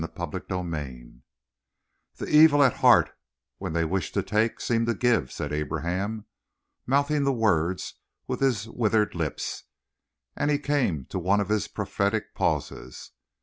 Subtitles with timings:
[0.17, 1.21] CHAPTER TWENTY
[2.15, 3.11] "The evil at heart,
[3.59, 6.25] when they wish to take, seem to give," said Abraham,
[6.87, 7.93] mouthing the words
[8.25, 9.65] with his withered lips,
[10.35, 13.11] and he came to one of his prophetic pauses.